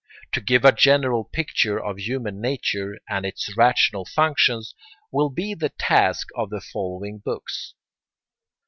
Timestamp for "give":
0.41-0.65